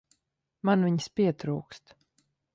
Man 0.69 0.85
viņas 0.87 1.09
pietrūkst. 1.21 1.97